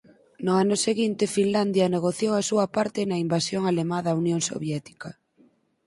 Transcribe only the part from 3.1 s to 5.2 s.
invasión alemá da Unión Soviética.